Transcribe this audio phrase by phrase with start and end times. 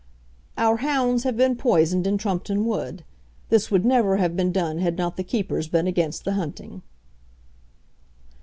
[0.57, 3.03] Our hounds have been poisoned in Trumpeton Wood.
[3.49, 6.81] This would never have been done had not the keepers been against the hunting.